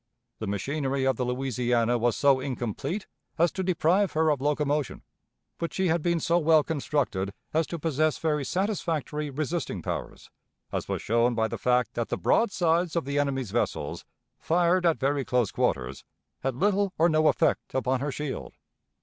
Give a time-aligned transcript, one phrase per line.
[0.39, 3.05] The machinery of the Louisiana was so incomplete
[3.37, 5.03] as to deprive her of locomotion,
[5.59, 10.31] but she had been so well constructed as to possess very satisfactory resisting powers,
[10.71, 14.03] as was shown by the fact that the broadsides of the enemy's vessels,
[14.39, 16.03] fired at very close quarters,
[16.39, 18.55] had little or no effect upon her shield.